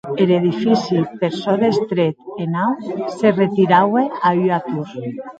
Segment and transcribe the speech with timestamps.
[0.23, 2.15] Er edifici, per çò d’estret
[2.45, 2.81] e naut,
[3.19, 4.89] se retiraue a ua tor.